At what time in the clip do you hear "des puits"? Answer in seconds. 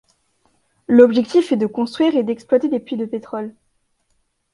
2.69-2.97